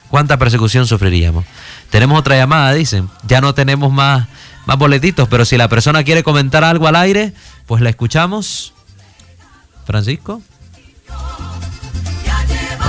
[0.08, 1.44] ¿cuánta persecución sufriríamos?
[1.90, 3.08] Tenemos otra llamada, dicen.
[3.26, 4.28] Ya no tenemos más,
[4.66, 7.32] más boletitos, pero si la persona quiere comentar algo al aire,
[7.66, 8.74] pues la escuchamos.
[9.86, 10.42] Francisco.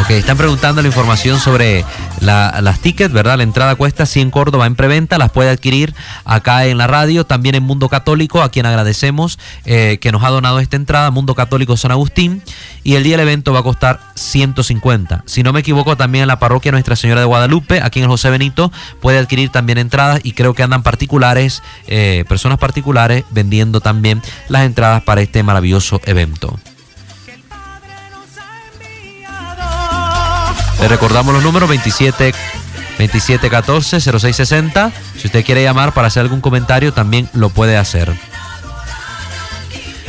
[0.01, 1.85] Ok, están preguntando la información sobre
[2.21, 3.37] las tickets, ¿verdad?
[3.37, 5.93] La entrada cuesta 100 Córdoba en preventa, las puede adquirir
[6.25, 10.29] acá en la radio, también en Mundo Católico, a quien agradecemos eh, que nos ha
[10.29, 12.41] donado esta entrada, Mundo Católico San Agustín,
[12.83, 15.23] y el día del evento va a costar 150.
[15.25, 18.09] Si no me equivoco, también en la parroquia Nuestra Señora de Guadalupe, aquí en el
[18.09, 23.81] José Benito, puede adquirir también entradas y creo que andan particulares, eh, personas particulares vendiendo
[23.81, 26.59] también las entradas para este maravilloso evento.
[30.81, 32.33] Le recordamos los números 27
[32.97, 34.91] 2714 0660.
[35.17, 38.13] Si usted quiere llamar para hacer algún comentario, también lo puede hacer.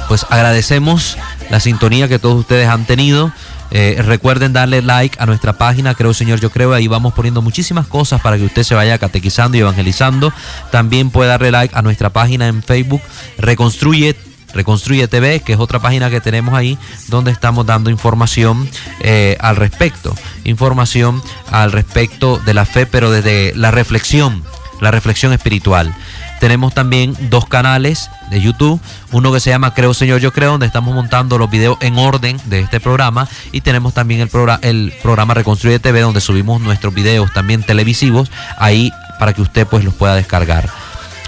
[0.09, 1.17] Pues agradecemos
[1.51, 3.33] la sintonía que todos ustedes han tenido.
[3.73, 7.87] Eh, recuerden darle like a nuestra página, creo Señor, yo creo, ahí vamos poniendo muchísimas
[7.87, 10.33] cosas para que usted se vaya catequizando y evangelizando.
[10.73, 13.03] También puede darle like a nuestra página en Facebook,
[13.39, 14.17] Reconstruye
[14.55, 16.79] Reconstruye TV, que es otra página que tenemos ahí
[17.09, 18.69] donde estamos dando información
[19.01, 24.43] eh, al respecto, información al respecto de la fe, pero desde la reflexión,
[24.81, 25.95] la reflexión espiritual.
[26.41, 28.81] Tenemos también dos canales de YouTube,
[29.13, 32.41] uno que se llama Creo Señor Yo Creo, donde estamos montando los videos en orden
[32.47, 36.95] de este programa, y tenemos también el, programa, el programa Reconstruye TV, donde subimos nuestros
[36.95, 40.71] videos también televisivos, ahí para que usted pues los pueda descargar.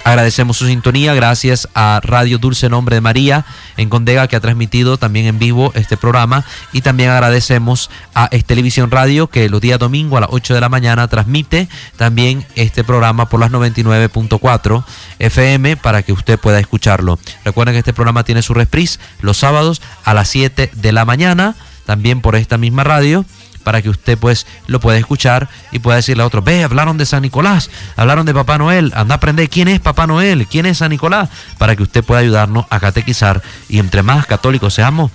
[0.03, 3.45] Agradecemos su sintonía, gracias a Radio Dulce Nombre de María
[3.77, 6.43] en Condega que ha transmitido también en vivo este programa.
[6.73, 10.69] Y también agradecemos a Televisión Radio que los días domingo a las 8 de la
[10.69, 14.83] mañana transmite también este programa por las 99.4
[15.19, 17.17] FM para que usted pueda escucharlo.
[17.45, 21.55] Recuerden que este programa tiene su reprise los sábados a las 7 de la mañana
[21.85, 23.25] también por esta misma radio
[23.63, 27.05] para que usted pues lo pueda escuchar y pueda decirle a otros, ve, hablaron de
[27.05, 30.79] San Nicolás, hablaron de Papá Noel, anda a aprender quién es Papá Noel, quién es
[30.79, 35.11] San Nicolás, para que usted pueda ayudarnos a catequizar y entre más católicos seamos,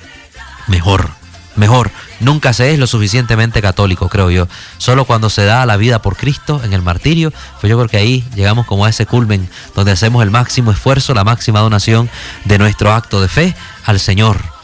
[0.67, 1.11] mejor,
[1.57, 1.91] mejor.
[2.21, 4.49] Nunca se es lo suficientemente católico, creo yo.
[4.79, 7.97] Solo cuando se da la vida por Cristo en el martirio, pues yo creo que
[7.97, 12.11] ahí llegamos como a ese culmen donde hacemos el máximo esfuerzo, la máxima donación
[12.45, 14.58] de nuestro acto de fe al Señor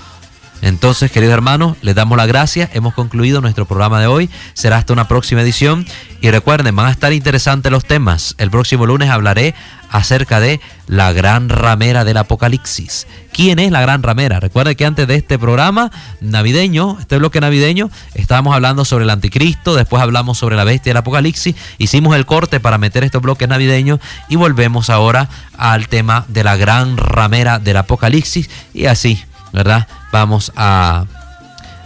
[0.64, 2.70] entonces, queridos hermanos, les damos las gracias.
[2.72, 4.30] Hemos concluido nuestro programa de hoy.
[4.54, 5.84] Será hasta una próxima edición.
[6.22, 8.34] Y recuerden, van a estar interesantes los temas.
[8.38, 9.54] El próximo lunes hablaré
[9.90, 13.06] acerca de la gran ramera del Apocalipsis.
[13.30, 14.40] ¿Quién es la gran ramera?
[14.40, 15.90] Recuerden que antes de este programa
[16.22, 20.96] navideño, este bloque navideño, estábamos hablando sobre el anticristo, después hablamos sobre la bestia del
[20.96, 24.00] Apocalipsis, hicimos el corte para meter estos bloques navideños
[24.30, 29.22] y volvemos ahora al tema de la gran ramera del Apocalipsis y así
[29.55, 29.88] ¿verdad?
[30.12, 31.07] Vamos a,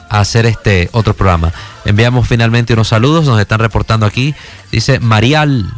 [0.09, 1.53] hacer este otro programa.
[1.85, 4.35] Enviamos finalmente unos saludos, nos están reportando aquí.
[4.73, 5.71] Dice Marial,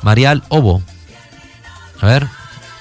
[0.00, 0.80] Marial Obo.
[2.00, 2.26] A ver,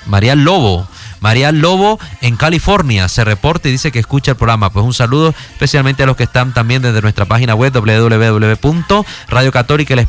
[0.06, 0.88] Marial Lobo.
[1.20, 4.70] Marial Lobo en California se reporta y dice que escucha el programa.
[4.70, 10.00] Pues un saludo especialmente a los que están también desde nuestra página web www.radiocatólica el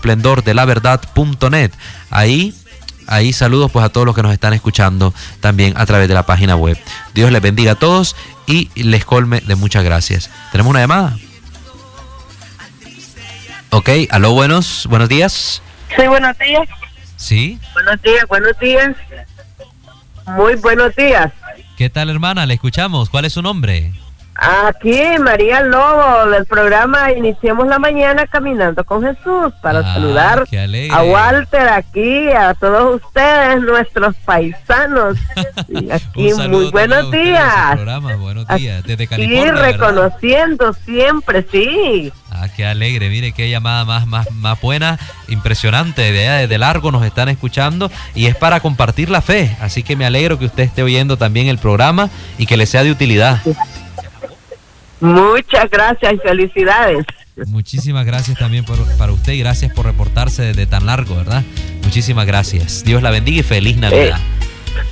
[2.11, 2.55] Ahí
[3.07, 6.25] Ahí saludos pues a todos los que nos están escuchando también a través de la
[6.25, 6.79] página web.
[7.15, 10.31] Dios les bendiga a todos y les colme de muchas gracias.
[10.53, 11.17] ¿Tenemos una llamada?
[13.71, 15.63] Ok, aló, buenos, buenos días.
[15.97, 16.69] Sí, buenos días.
[17.17, 17.59] Sí.
[17.75, 18.97] Buenos días, buenos días.
[20.27, 21.33] Muy buenos días.
[21.77, 22.47] ¿Qué tal, hermana?
[22.47, 23.11] Le escuchamos.
[23.11, 23.93] ¿Cuál es su nombre?
[24.39, 30.45] Aquí, María Lobo, del programa Iniciemos la Mañana Caminando con Jesús, para ah, saludar
[30.91, 35.19] a Walter aquí, a todos ustedes, nuestros paisanos.
[35.69, 37.77] Y aquí, muy buenos días.
[38.19, 39.47] Buenos días, desde California.
[39.47, 42.13] Y reconociendo siempre, sí.
[42.31, 47.05] Ah, qué alegre, mire qué llamada más, más, más buena, impresionante, de desde largo nos
[47.05, 50.83] están escuchando y es para compartir la fe, así que me alegro que usted esté
[50.83, 53.41] oyendo también el programa y que le sea de utilidad.
[55.01, 57.07] Muchas gracias y felicidades.
[57.49, 61.43] Muchísimas gracias también para usted y gracias por reportarse desde tan largo, ¿verdad?
[61.83, 62.83] Muchísimas gracias.
[62.85, 64.19] Dios la bendiga y feliz Navidad.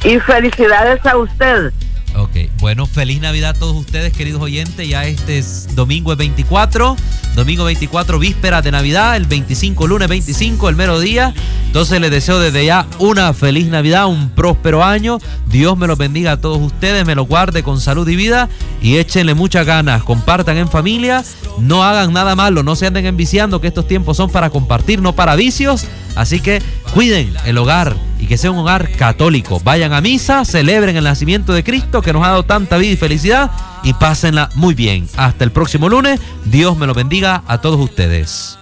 [0.05, 1.73] Eh, y felicidades a usted.
[2.17, 4.89] Ok, bueno, feliz Navidad a todos ustedes, queridos oyentes.
[4.89, 6.97] Ya este es domingo es 24,
[7.35, 11.35] domingo 24, víspera de Navidad, el 25, lunes 25, el mero día.
[11.67, 15.19] Entonces les deseo desde ya una feliz Navidad, un próspero año.
[15.49, 18.49] Dios me los bendiga a todos ustedes, me los guarde con salud y vida
[18.81, 20.05] y échenle muchas ganas.
[20.05, 21.25] Compartan en familia,
[21.59, 25.17] no hagan nada malo, no se anden enviciando, que estos tiempos son para compartir, no
[25.17, 25.87] para vicios.
[26.15, 26.63] Así que
[26.93, 29.61] cuiden el hogar y que sea un hogar católico.
[29.63, 32.97] Vayan a misa, celebren el nacimiento de Cristo que nos ha dado tanta vida y
[32.97, 33.51] felicidad
[33.83, 35.07] y pásenla muy bien.
[35.19, 36.21] Hasta el próximo lunes.
[36.47, 38.59] Dios me lo bendiga a todos ustedes.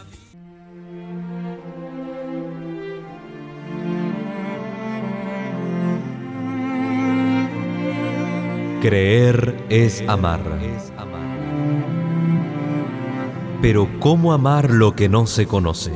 [8.81, 10.41] Creer es amar.
[13.61, 15.93] Pero ¿cómo amar lo que no se conoce?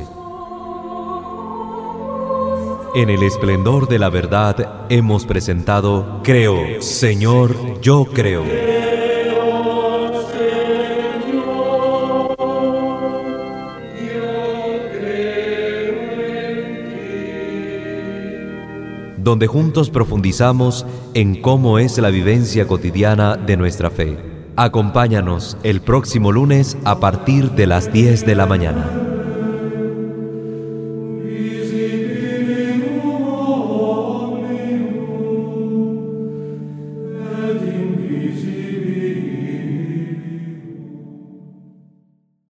[2.97, 8.43] En el esplendor de la verdad hemos presentado Creo, Señor, yo creo.
[19.19, 20.83] donde juntos profundizamos
[21.13, 24.17] en cómo es la vivencia cotidiana de nuestra fe.
[24.55, 29.06] Acompáñanos el próximo lunes a partir de las 10 de la mañana.